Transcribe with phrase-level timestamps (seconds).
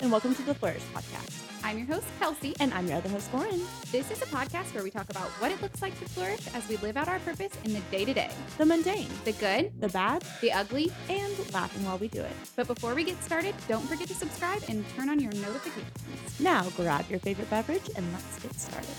[0.00, 1.42] and welcome to the Flourish Podcast.
[1.64, 2.54] I'm your host, Kelsey.
[2.60, 3.60] And I'm your other host, Lauren.
[3.90, 6.68] This is a podcast where we talk about what it looks like to flourish as
[6.68, 9.88] we live out our purpose in the day to day The mundane, the good, the
[9.88, 10.92] bad, the ugly.
[11.08, 12.32] and laughing while we do it.
[12.56, 16.40] But before we get started, don't forget to subscribe and turn on your notifications.
[16.40, 18.94] Now, grab your favorite beverage and let's get started.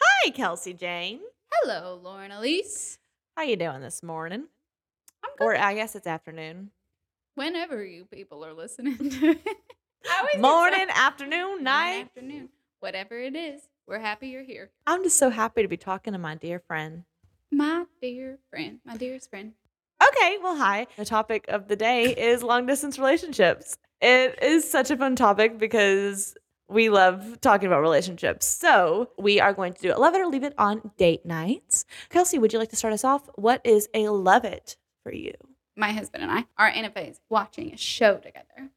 [0.00, 1.20] Hi, Kelsey Jane.
[1.62, 2.98] Hello, Lauren Elise.
[3.36, 4.44] How you doing this morning?
[5.24, 5.44] I'm good.
[5.44, 6.70] Or I guess it's afternoon.
[7.34, 9.40] Whenever you people are listening to it.
[10.08, 12.00] I always get Morning, afternoon, Morning, night.
[12.06, 12.48] afternoon.
[12.80, 14.70] Whatever it is, we're happy you're here.
[14.86, 17.04] I'm just so happy to be talking to my dear friend.
[17.50, 19.52] My dear friend, my dearest friend.
[20.02, 20.86] Okay, well, hi.
[20.96, 23.76] The topic of the day is long distance relationships.
[24.00, 26.34] It is such a fun topic because
[26.70, 28.46] we love talking about relationships.
[28.46, 31.84] So, we are going to do a love it or leave it on date nights.
[32.08, 33.28] Kelsey, would you like to start us off?
[33.34, 35.32] What is a love it for you?
[35.76, 38.70] My husband and I are in a phase watching a show together.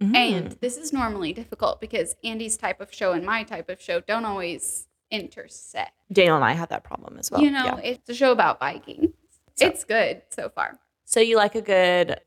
[0.00, 0.16] Mm.
[0.16, 4.00] And this is normally difficult because Andy's type of show and my type of show
[4.00, 5.92] don't always intersect.
[6.12, 7.40] Daniel and I have that problem as well.
[7.40, 7.78] you know, Yeah.
[7.78, 9.10] it's a show about Vikings.
[9.54, 10.78] So- it's good so far.
[11.04, 12.20] So, you like a good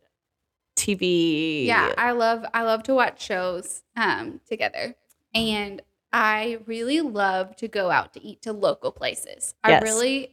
[0.75, 1.65] TV?
[1.65, 4.95] Yeah, I love I love to watch shows um together.
[5.35, 5.81] And
[6.13, 9.53] I really love to go out to eat to local places.
[9.67, 9.83] Yes.
[9.83, 10.31] I really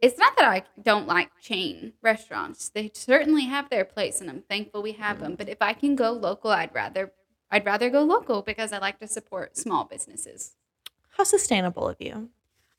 [0.00, 2.68] it's not that I don't like chain restaurants.
[2.68, 5.34] They certainly have their place and I'm thankful we have them.
[5.34, 7.12] But if I can go local, I'd rather
[7.50, 10.54] I'd rather go local because I like to support small businesses.
[11.16, 12.28] How sustainable of you.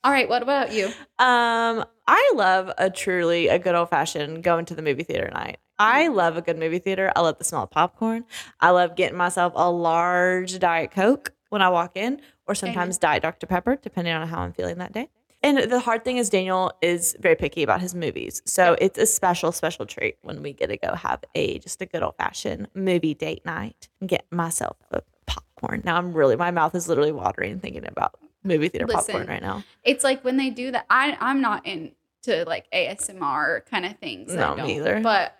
[0.02, 0.86] All right, what about you?
[1.18, 5.58] Um, I love a truly a good old fashioned going to the movie theater night.
[5.78, 7.12] I love a good movie theater.
[7.16, 8.23] I love the smell of popcorn.
[8.62, 13.23] I love getting myself a large Diet Coke when I walk in, or sometimes Diet
[13.23, 13.47] Dr.
[13.47, 15.09] Pepper, depending on how I'm feeling that day.
[15.42, 18.42] And the hard thing is Daniel is very picky about his movies.
[18.45, 21.86] So it's a special, special treat when we get to go have a just a
[21.86, 25.82] good old fashioned movie date night and get myself a popcorn.
[25.86, 29.64] Now I'm really my mouth is literally watering thinking about movie theater popcorn right now.
[29.83, 30.86] It's like when they do that.
[30.89, 34.33] I I'm not into like ASMR kind of things.
[34.33, 34.99] No, me either.
[35.02, 35.38] But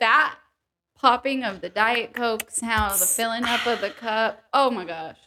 [0.00, 0.36] that
[0.98, 4.42] popping of the diet coke sound, the filling up of the cup.
[4.52, 5.18] Oh my gosh,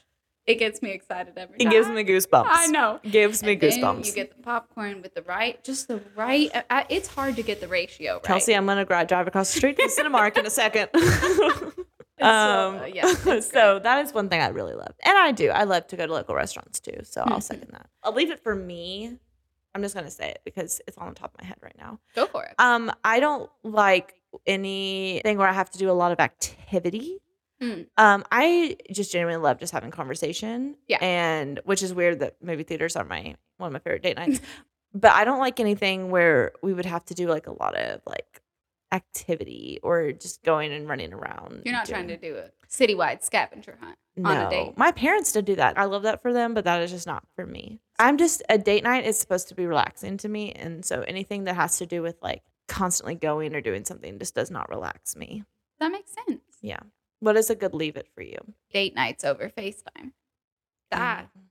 [0.50, 1.72] it gets me excited every It time.
[1.72, 2.48] gives me goosebumps.
[2.50, 3.00] I know.
[3.10, 4.06] Gives me And goosebumps.
[4.08, 6.50] You get the popcorn with the right, just the right.
[6.70, 8.24] uh, it's hard to get the ratio right.
[8.24, 10.90] Kelsey, I'm gonna drive across the street to the Cinemark in a second.
[12.22, 15.52] Uh, um, yeah, it's so that is one thing I really love, and I do.
[15.52, 16.98] I love to go to local restaurants too.
[17.04, 17.44] So I'll Mhm.
[17.44, 17.88] second that.
[18.04, 19.18] I'll leave it for me.
[19.74, 21.98] I'm just gonna say it because it's on the top of my head right now.
[22.16, 22.56] Go for it.
[22.60, 27.20] Um, I don't like anything where I have to do a lot of activity.
[27.62, 27.88] Mm.
[27.98, 30.76] Um, I just genuinely love just having conversation.
[30.88, 30.98] Yeah.
[31.02, 34.40] And which is weird that movie theaters are my one of my favorite date nights.
[34.94, 38.02] but I don't like anything where we would have to do like a lot of
[38.06, 38.42] like
[38.92, 41.62] activity or just going and running around.
[41.66, 44.30] You're not trying to do a citywide scavenger hunt no.
[44.30, 44.78] on a date.
[44.78, 45.78] My parents did do that.
[45.78, 47.80] I love that for them, but that is just not for me.
[48.00, 50.54] I'm just a date night is supposed to be relaxing to me.
[50.54, 54.36] And so anything that has to do with like constantly going or doing something just
[54.36, 55.44] does not relax me.
[55.80, 56.42] That makes sense.
[56.62, 56.80] Yeah.
[57.20, 58.38] What is a good leave it for you?
[58.72, 60.14] Date nights over FaceTime.
[60.92, 61.42] That Mm.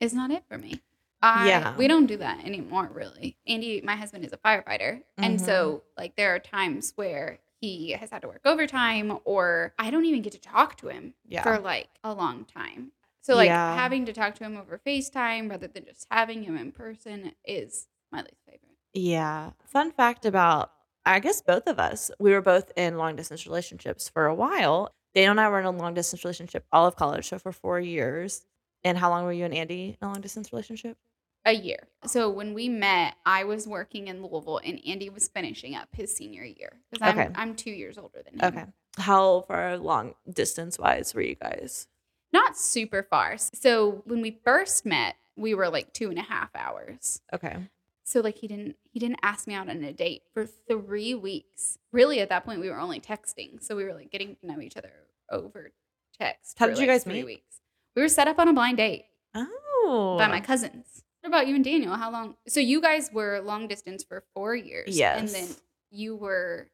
[0.00, 0.82] is not it for me.
[1.22, 1.76] I, Yeah.
[1.76, 3.36] We don't do that anymore, really.
[3.46, 5.02] Andy, my husband, is a firefighter.
[5.16, 9.90] And so, like, there are times where he has had to work overtime, or I
[9.90, 11.42] don't even get to talk to him Yeah.
[11.42, 12.92] for like a long time.
[13.22, 13.74] So, like, Yeah.
[13.74, 17.88] having to talk to him over FaceTime rather than just having him in person is
[18.12, 18.76] my least favorite.
[18.92, 19.52] Yeah.
[19.64, 20.72] Fun fact about,
[21.06, 24.94] I guess both of us, we were both in long distance relationships for a while.
[25.16, 27.80] Daniel and I were in a long distance relationship all of college, so for four
[27.80, 28.44] years.
[28.84, 30.98] And how long were you and Andy in a long distance relationship?
[31.46, 31.88] A year.
[32.04, 36.14] So when we met, I was working in Louisville and Andy was finishing up his
[36.14, 37.30] senior year because I'm, Okay.
[37.34, 38.44] I'm two years older than him.
[38.44, 38.64] Okay.
[38.98, 41.88] How far long distance wise were you guys?
[42.32, 43.38] not super far.
[43.38, 47.22] So when we first met, we were like two and a half hours.
[47.32, 47.56] Okay.
[48.04, 51.78] So like he didn't he didn't ask me out on a date for three weeks.
[51.92, 54.60] Really, at that point, we were only texting, so we were like getting to know
[54.60, 54.92] each other
[55.30, 55.72] over
[56.18, 56.56] text.
[56.58, 57.24] How did you guys three meet?
[57.26, 57.60] Weeks.
[57.94, 60.16] We were set up on a blind date Oh.
[60.18, 61.02] by my cousins.
[61.20, 61.94] What about you and Daniel?
[61.96, 62.36] How long?
[62.46, 64.96] So you guys were long distance for four years.
[64.96, 65.56] Yes, and then
[65.90, 66.68] you were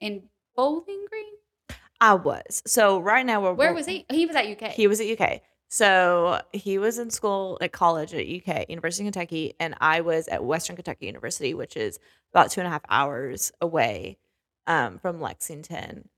[0.00, 0.24] in
[0.54, 1.78] Bowling Green.
[2.00, 2.62] I was.
[2.66, 4.06] So right now we're Where we're- was he?
[4.10, 4.70] He was at UK.
[4.72, 5.42] He was at UK.
[5.70, 10.26] So he was in school at college at UK, University of Kentucky, and I was
[10.28, 11.98] at Western Kentucky University, which is
[12.32, 14.18] about two and a half hours away
[14.66, 16.08] um, from Lexington.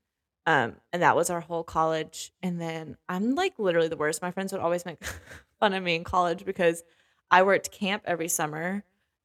[0.45, 2.31] Um, and that was our whole college.
[2.41, 4.21] And then I'm like literally the worst.
[4.21, 5.03] My friends would always make
[5.59, 6.83] fun of me in college because
[7.29, 8.83] I worked camp every summer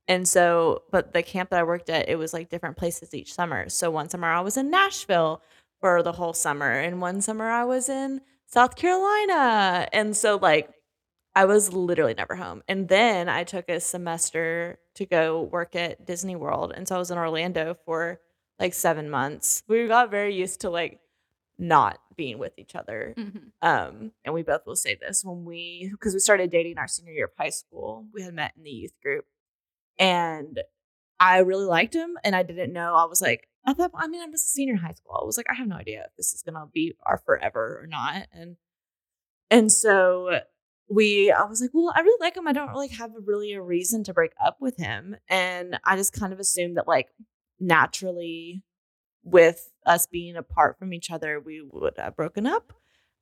[0.09, 3.35] And so, but the camp that I worked at, it was like different places each
[3.35, 3.69] summer.
[3.69, 5.43] So one summer I was in Nashville
[5.81, 9.89] for the whole summer, and one summer I was in South Carolina.
[9.93, 10.71] And so, like,
[11.35, 12.63] I was literally never home.
[12.69, 16.73] And then I took a semester to go work at Disney World.
[16.75, 18.21] And so I was in Orlando for
[18.59, 19.63] like seven months.
[19.69, 21.01] We got very used to like
[21.59, 23.15] not being with each other.
[23.17, 23.53] Mhm.
[23.63, 27.13] Um, and we both will say this when we, because we started dating our senior
[27.13, 29.27] year of high school, we had met in the youth group.
[29.99, 30.61] And
[31.19, 32.19] I really liked him.
[32.25, 34.75] And I didn't know, I was like, I thought, I mean, I was a senior
[34.75, 35.19] in high school.
[35.21, 37.81] I was like, I have no idea if this is going to be our forever
[37.83, 38.27] or not.
[38.33, 38.57] And,
[39.51, 40.41] and so
[40.89, 42.47] we I was like, well, I really like him.
[42.47, 45.17] I don't really have a, really a reason to break up with him.
[45.29, 47.09] And I just kind of assumed that like
[47.59, 48.63] naturally
[49.25, 52.73] with us being apart from each other, we would have broken up.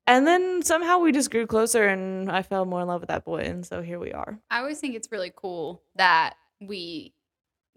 [0.07, 3.25] And then somehow we just grew closer and I fell more in love with that
[3.25, 3.39] boy.
[3.43, 4.39] And so here we are.
[4.51, 7.15] I always think it's really cool that we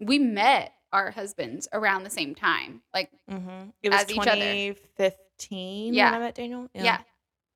[0.00, 2.82] we met our husbands around the same time.
[2.94, 3.70] Like Mm-hmm.
[3.82, 4.34] It was As each other.
[4.34, 6.10] 2015 Yeah.
[6.12, 6.68] when I met Daniel.
[6.74, 6.98] yeah.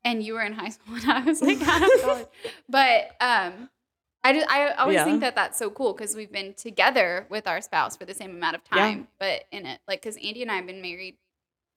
[0.04, 2.26] And you were in high school and I was like out of college.
[2.68, 3.68] But um
[4.24, 5.04] I just, I always Yeah.
[5.04, 8.30] think that that's so cool because we've been together with our spouse for the same
[8.30, 8.78] amount of Yeah.
[8.78, 11.16] time, but in it like because Andy and I have been married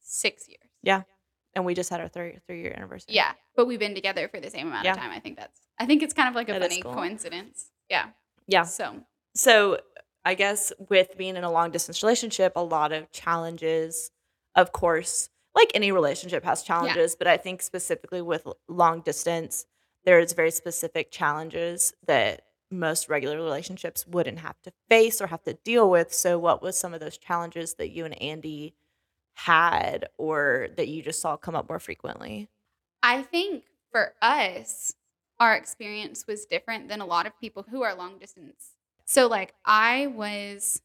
[0.06, 0.60] six years.
[0.84, 1.02] Yeah.
[1.56, 3.13] And we just had our three three year anniversary.
[3.16, 4.92] Yeah, but we've been together for the same amount Yeah.
[4.92, 5.12] of time.
[5.12, 6.94] I think that's I think it's kind of like a That funny cool.
[6.94, 7.72] coincidence.
[7.90, 8.10] Yeah.
[8.48, 8.63] Yeah.
[8.63, 9.04] So
[9.36, 9.80] So
[10.25, 14.12] I guess with being in a long distance relationship, a lot of challenges,
[14.56, 19.66] of course, like any relationship has challenges, but I think specifically with long distance,
[20.04, 22.42] there's very specific challenges that
[22.72, 26.12] most regular relationships wouldn't have to face or have to deal with.
[26.13, 28.74] So what was some of those challenges that you and Andy
[29.36, 32.50] had or that you just saw come up more frequently?
[33.04, 34.96] I think for us,
[35.40, 38.72] our experience was different than a lot of people who are long distance.
[39.06, 40.82] So, like, I was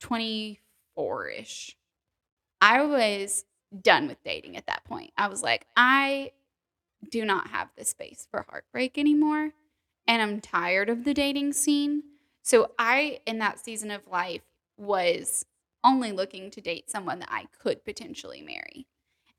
[0.00, 1.76] 24 ish.
[2.60, 3.44] I was
[3.82, 5.12] done with dating at that point.
[5.16, 6.32] I was like, I
[7.10, 9.50] do not have the space for heartbreak anymore.
[10.06, 12.02] And I'm tired of the dating scene.
[12.42, 14.42] So, I, in that season of life,
[14.76, 15.46] was
[15.86, 18.86] only looking to date someone that I could potentially marry.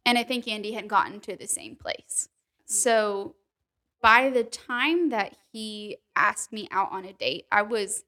[0.06, 2.30] And I think Andy had gotten to the same place.
[2.66, 3.36] So
[4.02, 8.04] by the time that he asked me out on a date, I was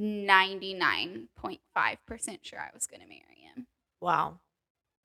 [0.00, 3.66] 99.5% sure I was going to marry him.
[4.00, 4.40] Wow.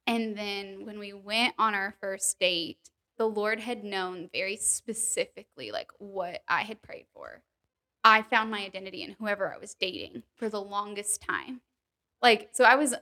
[0.07, 5.72] And then when we went on our first date, the Lord had known very specifically
[5.72, 7.44] like what I had prayed for.
[8.04, 11.62] I found my identity in whoever I was dating for the longest time.
[12.22, 12.96] Like so I was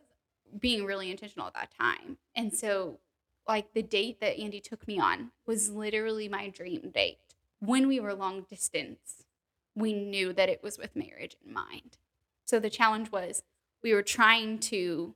[0.58, 2.18] being really intentional at that time.
[2.36, 3.00] And so
[3.48, 7.18] like the date that Andy took me on was literally my dream date.
[7.60, 9.26] When we were long distance,
[9.76, 11.98] we knew that it was with marriage in mind.
[12.46, 13.44] So the challenge was
[13.84, 15.16] we were trying to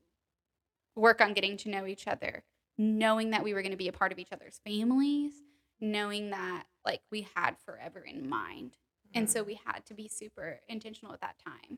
[0.95, 2.43] work on getting to know each other,
[2.77, 5.33] knowing that we were going to be a part of each other's families,
[5.79, 8.77] knowing that like we had forever in mind.
[9.13, 9.47] And so mm-hmm.
[9.47, 11.77] we had to be super intentional at that time.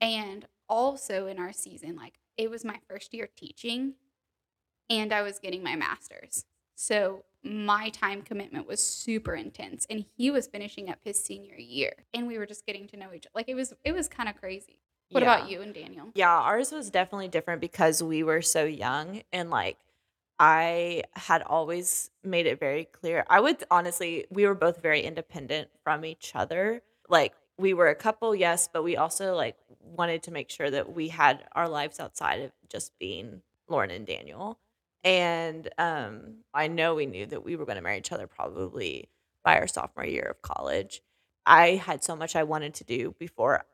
[0.00, 3.92] And also in our season, like it was my first year teaching
[4.88, 6.46] and I was getting my master's.
[6.74, 11.92] So my time commitment was super intense and he was finishing up his senior year
[12.14, 13.32] and we were just getting to know each other.
[13.34, 14.78] Like it was it was kind of crazy.
[15.10, 15.36] What Yeah.
[15.36, 16.06] about you and Daniel?
[16.14, 19.76] Yeah, ours was definitely different because we were so young and like
[20.38, 23.24] I had always made it very clear.
[23.28, 26.80] I would honestly, we were both very independent from each other.
[27.10, 30.92] Like we were a couple, yes, but we also like wanted to make sure that
[30.94, 34.58] we had our lives outside of just being Lauren and Daniel.
[35.04, 39.08] And um I know we knew that we were going to marry each other probably
[39.44, 41.02] by our sophomore year of college.
[41.46, 43.64] I had so much I wanted to do before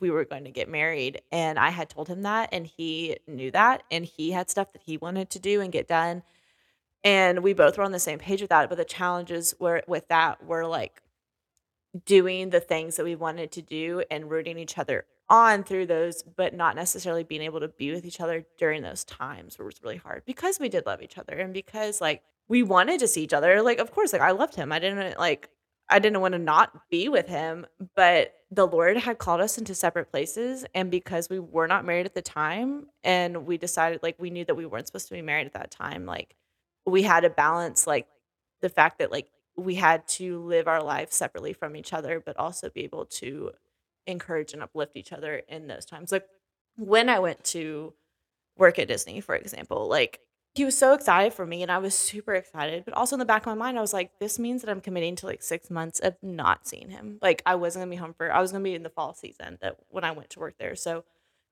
[0.00, 3.50] we were going to get married and I had told him that and he knew
[3.52, 6.22] that and he had stuff that he wanted to do and get done
[7.04, 10.08] and we both were on the same page with that but the challenges were with
[10.08, 11.02] that were like
[12.04, 16.22] doing the things that we wanted to do and rooting each other on through those
[16.22, 19.96] but not necessarily being able to be with each other during those times was really
[19.96, 23.32] hard because we did love each other and because like we wanted to see each
[23.32, 25.48] other like of course like I loved him I didn't like
[25.92, 29.74] I didn't want to not be with him, but the Lord had called us into
[29.74, 30.64] separate places.
[30.74, 34.44] And because we were not married at the time, and we decided, like, we knew
[34.46, 36.34] that we weren't supposed to be married at that time, like,
[36.86, 38.06] we had to balance, like,
[38.62, 42.36] the fact that, like, we had to live our lives separately from each other, but
[42.36, 43.50] also be able to
[44.06, 46.12] encourage and uplift each other in those times.
[46.12, 46.26] Like,
[46.76, 47.92] when I went to
[48.56, 50.20] work at Disney, for example, like,
[50.54, 52.84] he was so excited for me and I was super excited.
[52.84, 54.80] But also in the back of my mind, I was like, this means that I'm
[54.82, 57.18] committing to like six months of not seeing him.
[57.22, 59.58] Like I wasn't gonna be home for I was gonna be in the fall season
[59.62, 60.76] that when I went to work there.
[60.76, 61.04] So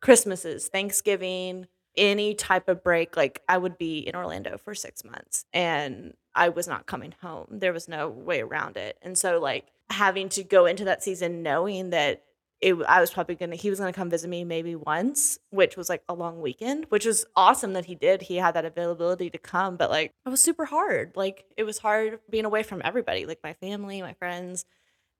[0.02, 1.66] Christmases, Thanksgiving,
[1.96, 6.48] any type of break, like I would be in Orlando for six months and I
[6.48, 7.46] was not coming home.
[7.50, 8.98] There was no way around it.
[9.02, 12.22] And so like having to go into that season knowing that
[12.60, 15.88] it, I was probably gonna he was gonna come visit me maybe once, which was
[15.88, 18.22] like a long weekend, which was awesome that he did.
[18.22, 21.12] He had that availability to come, but like it was super hard.
[21.16, 24.66] Like it was hard being away from everybody, like my family, my friends,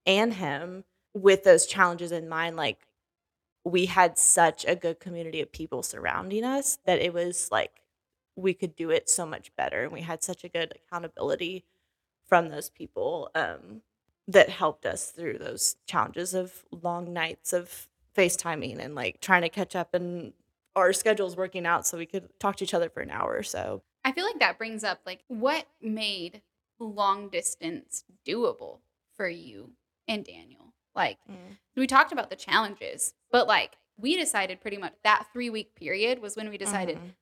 [0.04, 2.56] and him with those challenges in mind.
[2.56, 2.86] Like
[3.64, 7.72] we had such a good community of people surrounding us that it was like
[8.36, 9.82] we could do it so much better.
[9.84, 11.64] And we had such a good accountability
[12.26, 13.30] from those people.
[13.34, 13.82] Um
[14.28, 19.48] that helped us through those challenges of long nights of FaceTiming and like trying to
[19.48, 20.32] catch up and
[20.76, 23.42] our schedules working out so we could talk to each other for an hour or
[23.42, 23.82] so.
[24.04, 26.42] I feel like that brings up like what made
[26.78, 28.78] long distance doable
[29.16, 29.72] for you
[30.06, 30.74] and Daniel.
[30.94, 31.56] Like Mm.
[31.74, 36.20] we talked about the challenges, but like we decided pretty much that 3 week period
[36.20, 37.14] was when we decided Mhm.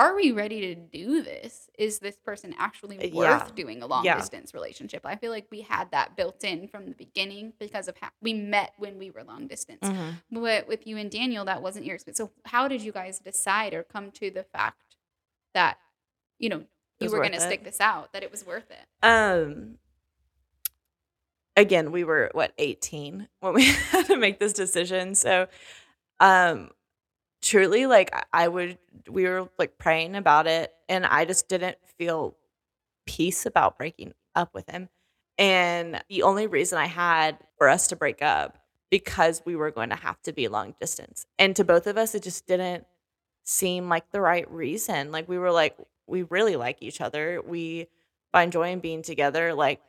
[0.00, 1.68] Are we ready to do this?
[1.78, 3.48] Is this person actually Uh, worth yeah.
[3.54, 4.16] doing a long Yeah.
[4.16, 5.02] distance relationship?
[5.04, 8.32] I feel like we had that built in from the beginning because of how we
[8.34, 9.86] met when we were long distance.
[9.86, 10.14] Mhm.
[10.30, 12.18] But with you and Daniel, that wasn't your experience.
[12.18, 14.96] So how did you guys decide or come to the fact
[15.54, 15.78] that,
[16.38, 16.64] you know,
[16.98, 18.86] you were going to stick this out, that it was worth it?
[19.06, 19.78] Um
[21.56, 25.14] again, we were what 18 when we had to make this decision.
[25.14, 25.48] So
[26.20, 26.70] um
[27.42, 28.78] truly like I- would
[29.08, 32.36] we were like praying about it and I just didn't feel
[33.06, 34.88] peace about breaking up with him.
[35.38, 38.58] And the only reason I had for us to break up
[38.90, 41.24] because we were going to have to be long distance.
[41.38, 42.84] And to both of us it just didn't
[43.44, 45.10] seem like the right reason.
[45.12, 47.40] Like we were like we really like each other.
[47.46, 47.88] We
[48.32, 49.80] by enjoying being together like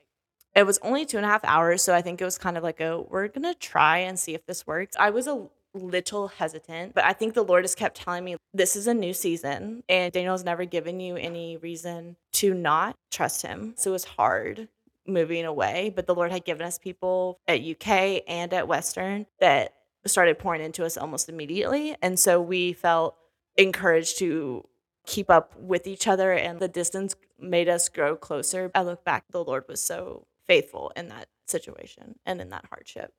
[0.56, 2.64] it was only two and a half hours so i think it was kind of
[2.64, 6.94] like a we're gonna try and see if this works i was a little hesitant
[6.94, 10.12] but i think the lord has kept telling me this is a new season and
[10.12, 14.68] daniel's never given you any reason to not trust him so it was hard
[15.08, 17.88] moving away but the lord had given us people at uk
[18.28, 19.74] and at western that
[20.06, 23.16] started pouring into us almost immediately and so we felt
[23.58, 24.66] encouraged to
[25.06, 28.70] keep up with each other and the distance made us grow closer.
[28.76, 33.12] I look back, the Lord was so faithful in that situation and in that hardship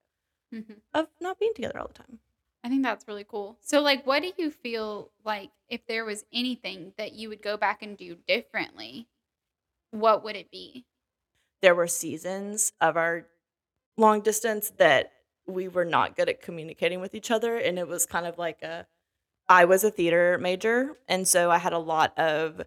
[0.54, 0.80] Mhm.
[0.94, 2.20] of not being together all the time.
[2.64, 3.58] I think that's really cool.
[3.60, 7.56] So, like, what do you feel like if there was anything that you would go
[7.56, 9.08] back and do differently?
[9.90, 10.84] What would it be?
[11.60, 13.26] There were seasons of our
[13.96, 15.12] long distance that
[15.46, 18.62] we were not good at communicating with each other and it was kind of like
[18.62, 18.86] a
[19.48, 22.62] I was a theater major and so I had a lot of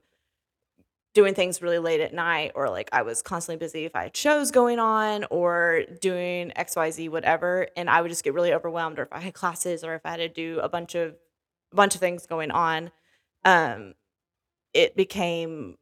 [1.16, 4.18] doing things really late at night or like I was constantly busy if I had
[4.18, 9.04] shows going on or doing XYZ whatever and I would just get really overwhelmed or
[9.04, 11.16] if I had classes or if I had to do a bunch of
[11.72, 12.92] a bunch of things going on
[13.46, 13.96] um
[14.74, 15.78] it became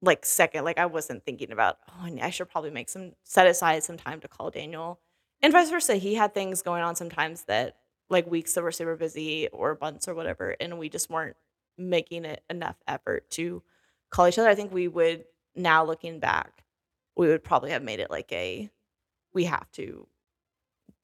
[0.00, 3.84] like second like I wasn't thinking about oh I should probably make some set aside
[3.84, 4.98] some time to call Daniel
[5.42, 7.76] and vice versa he had things going on sometimes that
[8.08, 11.36] like weeks that were super busy or months or whatever and we just weren't
[11.76, 13.62] making it enough effort to
[14.14, 15.24] call each other i think we would
[15.56, 16.62] now looking back
[17.16, 18.70] we would probably have made it like a
[19.32, 20.06] we have to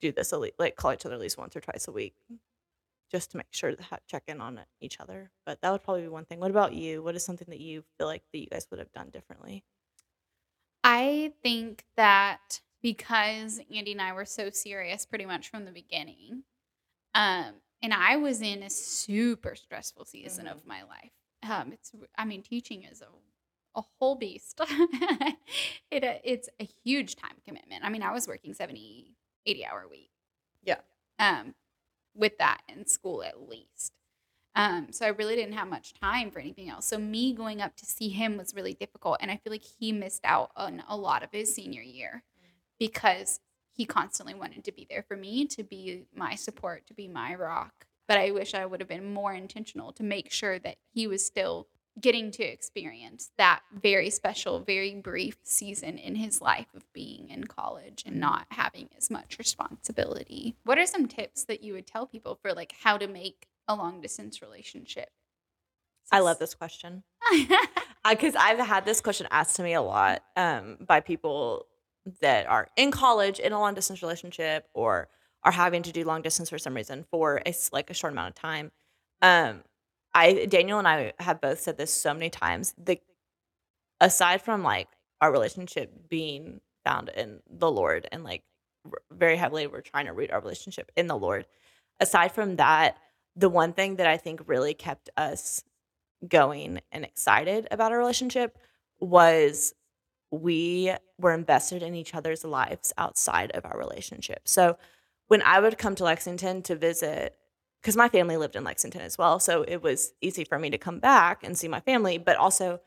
[0.00, 2.14] do this at lea- like call each other at least once or twice a week
[3.10, 6.08] just to make sure to check in on each other but that would probably be
[6.08, 8.66] one thing what about you what is something that you feel like that you guys
[8.70, 9.64] would have done differently
[10.82, 16.44] I think that because Andy and I were so serious pretty much from the beginning,
[17.14, 17.52] um,
[17.82, 20.52] and I was in a super stressful season Mhm.
[20.52, 21.12] of my life.
[21.48, 24.60] Um, it's, I mean, teaching is a, a whole beast.
[25.90, 27.84] it, uh, it's a huge time commitment.
[27.84, 29.14] I mean, I was working 70,
[29.46, 30.10] 80 hour week.
[30.62, 30.80] Yeah.
[31.18, 31.54] Um,
[32.14, 33.92] with that in school at least.
[34.56, 36.86] Um, so I really didn't have much time for anything else.
[36.86, 39.92] So me going up to see him was really difficult, and I feel like he
[39.92, 42.24] missed out on a lot of his senior year
[42.78, 43.40] because
[43.72, 47.34] he constantly wanted to be there for me, to be my support, to be my
[47.34, 47.86] rock.
[48.10, 51.24] But I wish I would have been more intentional to make sure that he was
[51.24, 51.68] still
[52.00, 57.44] getting to experience that very special, very brief season in his life of being in
[57.44, 60.56] college and not having as much responsibility.
[60.64, 63.76] What are some tips that you would tell people for like how to make a
[63.76, 65.10] long distance relationship?
[66.10, 67.04] i love this question
[68.10, 71.66] because I've had this question asked to me a lot um, by people
[72.20, 75.08] that are in college in a long distance relationship or
[75.44, 78.30] are having to do long distance for some reason for a like a short amount
[78.30, 78.70] of time.
[79.22, 79.62] Um,
[80.14, 82.74] I Daniel and I have both said this so many times.
[82.82, 83.00] The
[84.00, 84.88] aside from like
[85.20, 88.42] our relationship being found in the Lord and like
[88.86, 91.46] r- very heavily we're trying to root our relationship in the Lord.
[92.00, 92.96] Aside from that,
[93.36, 95.62] the one thing that I think really kept us
[96.26, 98.58] going and excited about our relationship
[99.00, 99.74] was
[100.30, 104.40] we were invested in each other's lives outside of our relationship.
[104.44, 104.76] So
[105.30, 107.36] when I would come to Lexington to visit,
[107.80, 110.76] because my family lived in Lexington as well, so it was easy for me to
[110.76, 112.80] come back and see my family, but also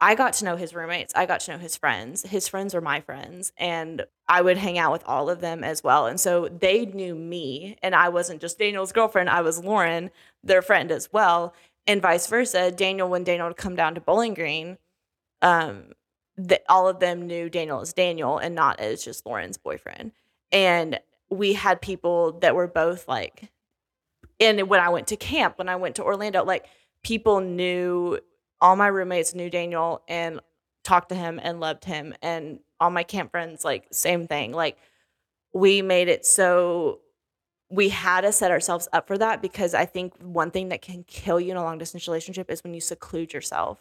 [0.00, 1.12] I got to know his roommates.
[1.14, 2.22] I got to know his friends.
[2.22, 5.84] His friends were my friends, and I would hang out with all of them as
[5.84, 6.06] well.
[6.06, 10.10] And so they knew me, and I wasn't just Daniel's girlfriend, I was Lauren,
[10.42, 11.52] their friend as well,
[11.86, 12.70] and vice versa.
[12.70, 14.78] Daniel, when Daniel would come down to Bowling Green,
[15.42, 15.92] um,
[16.38, 20.12] that all of them knew Daniel as Daniel and not as just Lauren's boyfriend.
[20.50, 20.98] And
[21.30, 23.50] we had people that were both like,
[24.38, 26.66] and when I went to camp, when I went to Orlando, like
[27.02, 28.18] people knew
[28.60, 30.40] all my roommates knew Daniel and
[30.84, 32.14] talked to him and loved him.
[32.22, 34.52] And all my camp friends, like, same thing.
[34.52, 34.78] Like,
[35.52, 37.00] we made it so
[37.70, 41.04] we had to set ourselves up for that because I think one thing that can
[41.04, 43.80] kill you in a long distance relationship is when you seclude yourself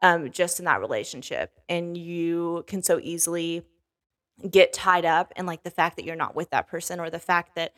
[0.00, 1.50] um, just in that relationship.
[1.68, 3.64] And you can so easily
[4.50, 7.18] get tied up in like the fact that you're not with that person or the
[7.18, 7.72] fact that,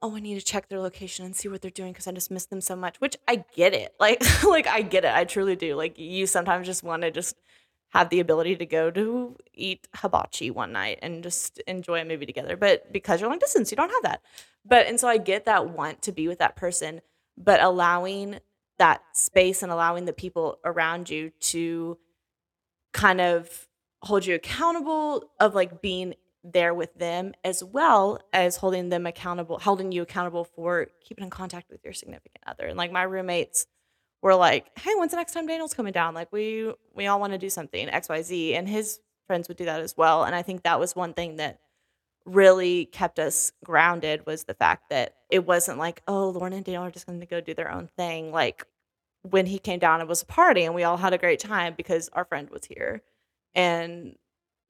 [0.00, 2.30] oh, I need to check their location and see what they're doing because I just
[2.30, 3.94] miss them so much, which I get it.
[4.00, 5.12] Like, like I get it.
[5.12, 5.74] I truly do.
[5.74, 7.36] Like you sometimes just want to just
[7.90, 12.26] have the ability to go to eat hibachi one night and just enjoy a movie
[12.26, 12.56] together.
[12.56, 14.22] But because you're long distance, you don't have that.
[14.64, 17.00] But and so I get that want to be with that person,
[17.36, 18.40] but allowing
[18.78, 21.98] that space and allowing the people around you to
[22.92, 23.67] kind of
[24.02, 26.14] hold you accountable of like being
[26.44, 31.30] there with them as well as holding them accountable holding you accountable for keeping in
[31.30, 32.66] contact with your significant other.
[32.66, 33.66] And like my roommates
[34.22, 36.14] were like hey when's the next time daniel's coming down?
[36.14, 39.80] Like we we all want to do something xyz and his friends would do that
[39.80, 40.24] as well.
[40.24, 41.58] And i think that was one thing that
[42.24, 46.84] really kept us grounded was the fact that it wasn't like oh lauren and daniel
[46.84, 48.30] are just going to go do their own thing.
[48.30, 48.64] Like
[49.22, 51.74] when he came down it was a party and we all had a great time
[51.76, 53.02] because our friend was here
[53.58, 54.16] and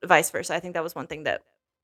[0.05, 1.41] vice versa i think that was one thing that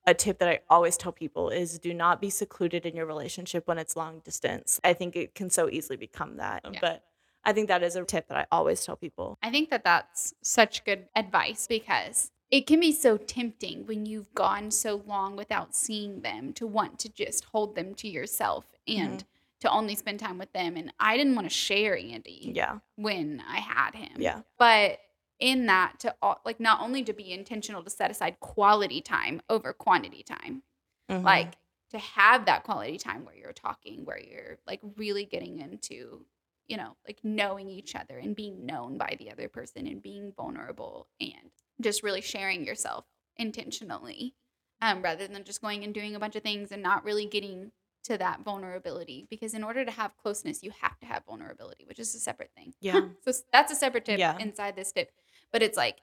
[0.07, 3.67] a tip that I always tell people is do not be secluded in your relationship
[3.67, 4.79] when it's long distance.
[4.83, 6.61] I think it can so easily become that.
[6.71, 6.79] Yeah.
[6.79, 7.03] But
[7.43, 9.37] I think that is a tip that I always tell people.
[9.41, 14.33] I think that that's such good advice because it can be so tempting when you've
[14.33, 19.19] gone so long without seeing them to want to just hold them to yourself and
[19.19, 19.59] mm-hmm.
[19.61, 20.75] to only spend time with them.
[20.75, 22.79] And I didn't want to share Andy Yeah.
[22.95, 24.17] when I had him.
[24.17, 24.41] Yeah.
[24.57, 24.99] But
[25.39, 29.73] in that, to like not only to be intentional to set aside quality time over
[29.73, 30.63] quantity time,
[31.09, 31.23] Mhm.
[31.23, 31.57] like
[31.91, 36.25] to have that quality time where you're talking, where you're like really getting into,
[36.67, 40.31] you know, like knowing each other and being known by the other person and being
[40.33, 43.05] vulnerable and just really sharing yourself
[43.37, 44.35] intentionally
[44.81, 47.71] um, rather than just going and doing a bunch of things and not really getting
[48.03, 49.27] to that vulnerability.
[49.29, 52.51] Because in order to have closeness, you have to have vulnerability, which is a separate
[52.55, 52.73] thing.
[52.81, 53.09] Yeah.
[53.25, 54.37] so that's a separate tip Yeah.
[54.39, 55.11] inside this tip.
[55.55, 56.01] But it's like,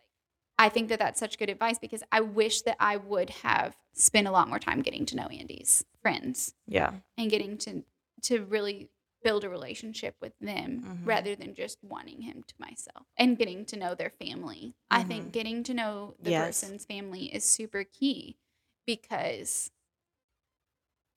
[0.56, 4.26] I think that that's such good advice because I wish that I would have spent
[4.26, 6.94] a lot more time getting to know Andy's friends yeah.
[7.18, 7.84] and getting to
[8.22, 8.88] to really
[9.22, 11.06] build a relationship with them Mhm.
[11.06, 14.72] rather than just wanting him to myself and getting to know their family.
[14.90, 15.08] I Mhm.
[15.08, 16.62] think getting to know the Yes.
[16.62, 18.38] person's family is super key
[18.86, 19.70] because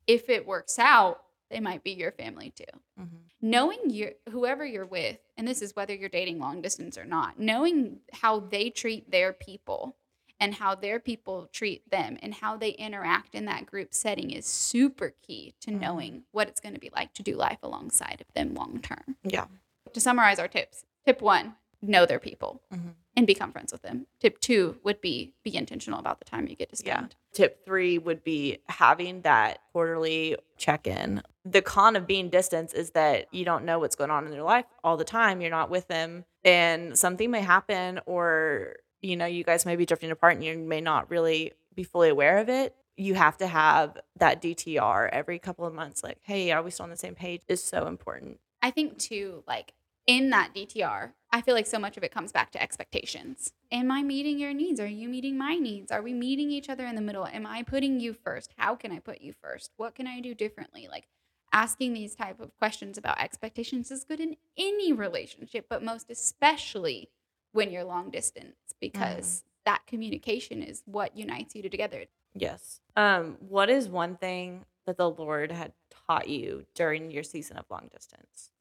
[0.07, 1.24] if it works out,
[1.55, 2.65] they might be your family too
[2.99, 3.29] Mhm.
[3.41, 7.39] knowing your whoever you're with and this is whether you're dating long distance or not
[7.39, 9.95] knowing how they treat their people
[10.37, 14.45] and how their people treat them and how they interact in that group setting is
[14.45, 15.79] super key to Mhm.
[15.79, 19.15] knowing what it's going to be like to do life alongside of them long term
[19.23, 19.47] Yeah.
[19.93, 22.93] to summarize our tips tip one know their people Mhm.
[23.15, 26.55] and become friends with them tip two would be be intentional about the time you
[26.55, 27.13] get to spend.
[27.13, 27.17] Yeah.
[27.33, 31.21] Tip three would be having that quarterly check in.
[31.43, 34.43] The con of being distance is that you don't know what's going on in their
[34.43, 35.41] life all the time.
[35.41, 39.85] You're not with them, and something may happen, or you know, you guys may be
[39.85, 42.75] drifting apart and you may not really be fully aware of it.
[42.97, 46.01] You have to have that DTR every couple of months.
[46.03, 47.41] Like, hey, are we still on the same page?
[47.47, 48.39] Is so important.
[48.63, 49.73] I think too, like
[50.07, 53.53] in that DTR, I feel like so much of it comes back to expectations.
[53.71, 54.79] Am I meeting your needs?
[54.79, 55.91] Are you meeting my needs?
[55.91, 57.27] Are we meeting each other in the middle?
[57.27, 58.53] Am I putting you first?
[58.57, 59.71] How can I put you first?
[59.77, 60.87] What can I do differently?
[60.89, 61.07] Like
[61.51, 67.09] asking these type of questions about expectations is good in any relationship, but most especially
[67.51, 72.05] when you're long distance because that communication is what unites you together.
[72.33, 72.81] Yes.
[72.95, 75.71] Um, what is one thing that the Lord had
[76.07, 78.51] taught you during your season of long distance?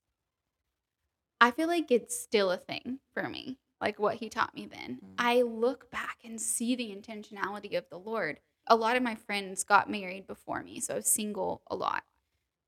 [1.44, 4.98] I feel like it's still a thing for me, like what he taught me then.
[5.04, 5.14] Mm.
[5.18, 8.40] I look back and see the intentionality of the Lord.
[8.66, 12.04] A lot of my friends got married before me, so I was single a lot,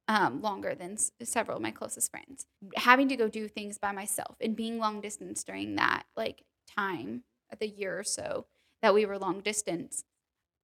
[0.08, 2.44] um, longer than s- several of my closest friends.
[2.74, 7.22] Having to go do things by myself and being long distance during that like time,
[7.58, 8.44] the year or so
[8.82, 10.04] that we were long distance,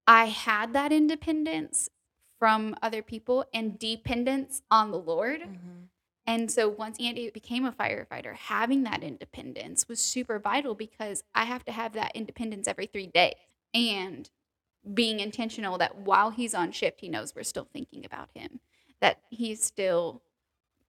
[0.06, 1.88] I had that independence
[2.38, 5.40] from other people and dependence on the Lord.
[5.40, 5.88] Mhm.
[6.26, 11.44] And so once Andy became a firefighter, having that independence was super vital because I
[11.44, 13.34] have to have that independence every three days.
[13.74, 14.30] And
[14.94, 18.60] being intentional that while he's on shift, he knows we're still thinking about him,
[19.00, 20.22] that he's still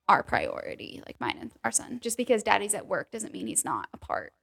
[0.08, 2.00] our priority, like mine and our son.
[2.02, 4.34] Just because daddy's at work doesn't mean he's not a part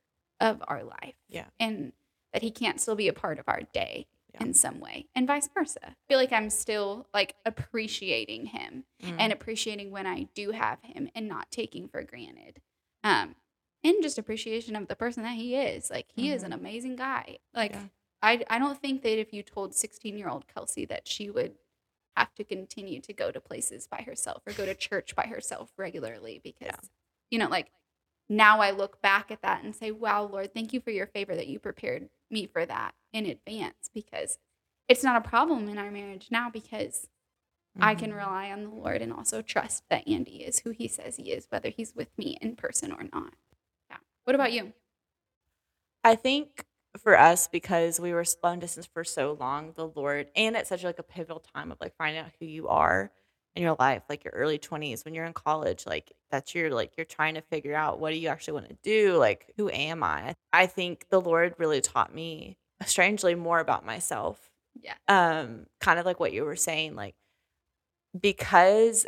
[0.40, 1.14] of our life.
[1.29, 1.46] Yeah.
[1.59, 1.92] And
[2.33, 4.47] that he can't still be a part of our day Yeah.
[4.47, 5.81] in some way, and vice versa.
[5.90, 9.16] I feel like I'm still like appreciating him Mm.
[9.19, 12.61] and appreciating when I do have him and not taking for granted.
[13.03, 13.35] Um,
[13.83, 15.90] and just appreciation of the person that he is.
[15.90, 17.38] Like he is an amazing guy.
[17.55, 17.85] Like Yeah.
[18.23, 21.55] I I don't think that if you told 16 year old Kelsey that she would
[22.16, 25.71] have to continue to go to places by herself or go to church by herself
[25.79, 26.77] regularly because Yeah.
[27.31, 27.71] you know like
[28.29, 31.35] now I look back at that and say, wow, Lord, thank you for your favor
[31.35, 34.38] that you prepared me for that in advance because
[34.88, 37.09] it's not a problem in our marriage now because
[37.81, 38.16] I can Mhm.
[38.16, 41.47] rely on the Lord and also trust that Andy is who he says he is,
[41.51, 43.35] whether he's with me in person or not.
[43.88, 43.99] Yeah.
[44.25, 44.73] What about you?
[46.03, 46.64] I think
[46.99, 50.83] for us, because we were long distance for so long, the Lord, and at such
[50.83, 53.12] like a pivotal time of like finding out who you are
[53.61, 56.92] in your life, like your early twenties, when you're in college, like that's your like
[56.96, 60.03] you're trying to figure out what do you actually want to do, like who am
[60.03, 60.35] I?
[60.53, 64.51] I think the Lord really taught me strangely more about myself.
[64.81, 64.94] Yeah.
[65.09, 67.14] Um, kind of like what you were saying, like
[68.18, 69.07] because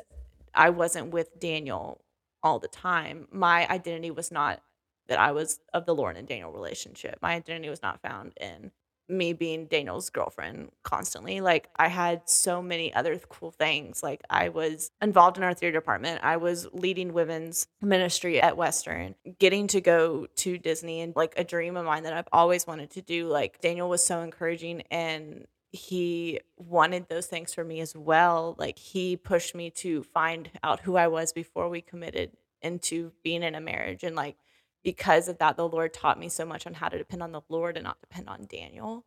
[0.55, 2.05] I wasn't with Daniel
[2.43, 4.61] all the time, my identity was not
[5.09, 7.19] that I was of the Lauren and Daniel relationship.
[7.23, 8.71] My identity was not found in
[9.13, 11.41] me being Daniel's girlfriend constantly.
[11.41, 14.03] Like I had so many other cool things.
[14.03, 16.21] Like I was involved in our theater department.
[16.25, 21.45] I was leading women's ministry at Western, getting to go to Disney and like a
[21.45, 23.29] dream of mine that I've always wanted to do.
[23.29, 28.57] Like Daniel was so encouraging and he wanted those things for me as well.
[28.59, 33.43] Like he pushed me to find out who I was before we committed into being
[33.43, 34.37] in a marriage and like
[34.83, 37.43] because of that the lord taught me so much on how to depend on the
[37.49, 39.05] lord and not depend on daniel.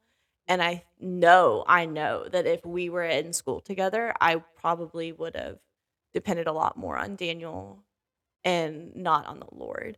[0.48, 5.36] And i know i know that if we were in school together i probably would
[5.36, 5.60] have
[6.14, 7.84] depended a lot more on daniel
[8.44, 9.98] and not on the lord.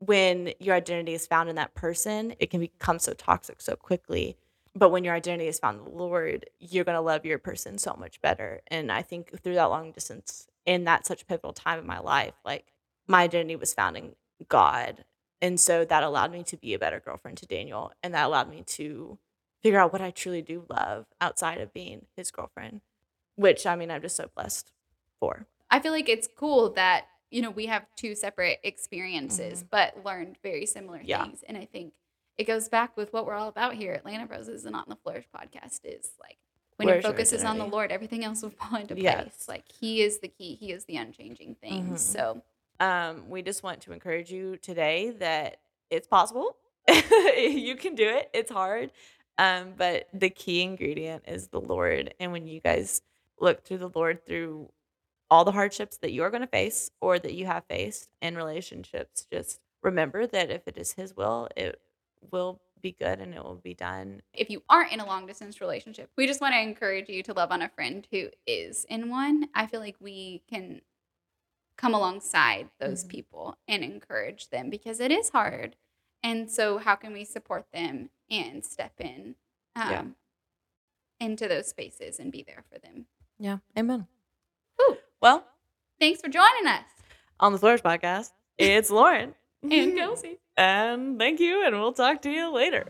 [0.00, 4.36] When your identity is found in that person it can become so toxic so quickly.
[4.74, 7.78] But when your identity is found in the lord you're going to love your person
[7.78, 8.60] so much better.
[8.68, 12.34] And i think through that long distance in that such pivotal time in my life
[12.44, 12.66] like
[13.08, 14.14] my identity was found in
[14.48, 15.04] God.
[15.42, 17.92] And so that allowed me to be a better girlfriend to Daniel.
[18.02, 19.18] And that allowed me to
[19.62, 22.80] figure out what I truly do love outside of being his girlfriend,
[23.36, 24.70] which I mean, I'm just so blessed
[25.18, 25.46] for.
[25.70, 30.36] I feel like it's cool that, you know, we have two separate experiences, but learned
[30.42, 31.24] very similar Yeah.
[31.24, 31.42] things.
[31.46, 31.92] And I think
[32.36, 34.84] it goes back with what we're all about here at Lane of Roses and on
[34.88, 36.38] the Flourish podcast is like
[36.76, 37.66] when Where's your focus is on the?
[37.66, 39.04] Lord, everything else will fall into place.
[39.04, 39.46] Yes.
[39.48, 41.90] Like he is the key, he is the unchanging thing.
[41.90, 41.98] Mhm.
[41.98, 42.42] So
[42.80, 45.58] Um, we just want to encourage you today that
[45.90, 46.56] it's possible.
[46.88, 48.30] you can do it.
[48.32, 48.90] It's hard.
[49.38, 52.14] Um, but the key ingredient is the Lord.
[52.18, 53.02] And when you guys
[53.38, 54.70] look through the Lord through
[55.30, 59.26] all the hardships that you're going to face or that you have faced in relationships,
[59.32, 61.80] just remember that if it is His will, it
[62.30, 64.22] will be good and it will be done.
[64.32, 67.32] if you aren't in a long distance relationship, we just want to encourage you to
[67.32, 69.48] love on a friend who is in one.
[69.54, 70.80] I feel like we can
[71.80, 73.08] come alongside those Mhm.
[73.08, 75.76] people and encourage them because it is hard.
[76.22, 79.36] And so, how can we support them and step in
[79.76, 80.04] um, Yeah.
[81.26, 83.06] into those spaces and be there for them?
[83.38, 83.58] Yeah.
[83.78, 84.06] Amen.
[84.76, 84.98] Whew.
[85.20, 85.46] Well,
[85.98, 86.84] Thanks for joining us.
[87.38, 90.38] on the Flourish podcast, it's Lauren And Kelsey.
[90.56, 92.86] And thank you, and we'll talk to you later.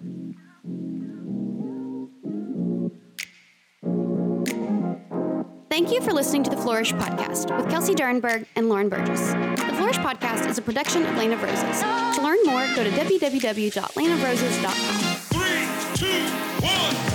[5.80, 9.30] Thank you for listening to the Flourish Podcast with Kelsey Durenberg and Lauren Burgess.
[9.30, 11.80] The Flourish Podcast is a production of Lane of Roses.
[11.80, 15.00] To learn more, go to www.laneofroses.com.
[15.30, 15.64] Three,
[15.96, 16.26] two,
[16.66, 17.09] one.